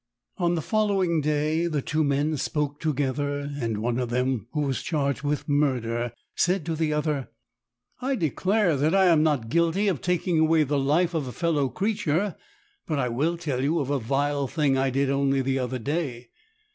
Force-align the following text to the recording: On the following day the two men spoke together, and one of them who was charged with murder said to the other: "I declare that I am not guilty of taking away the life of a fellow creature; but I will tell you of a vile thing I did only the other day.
On 0.39 0.55
the 0.55 0.63
following 0.63 1.21
day 1.21 1.67
the 1.67 1.83
two 1.83 2.03
men 2.03 2.35
spoke 2.35 2.79
together, 2.79 3.37
and 3.59 3.77
one 3.83 3.99
of 3.99 4.09
them 4.09 4.47
who 4.53 4.61
was 4.61 4.81
charged 4.81 5.21
with 5.21 5.47
murder 5.47 6.11
said 6.35 6.65
to 6.65 6.75
the 6.75 6.91
other: 6.91 7.29
"I 8.01 8.15
declare 8.15 8.75
that 8.77 8.95
I 8.95 9.05
am 9.05 9.21
not 9.21 9.49
guilty 9.49 9.87
of 9.87 10.01
taking 10.01 10.39
away 10.39 10.63
the 10.63 10.79
life 10.79 11.13
of 11.13 11.27
a 11.27 11.31
fellow 11.31 11.69
creature; 11.69 12.35
but 12.87 12.97
I 12.97 13.09
will 13.09 13.37
tell 13.37 13.63
you 13.63 13.77
of 13.77 13.91
a 13.91 13.99
vile 13.99 14.47
thing 14.47 14.75
I 14.75 14.89
did 14.89 15.11
only 15.11 15.43
the 15.43 15.59
other 15.59 15.77
day. 15.77 16.31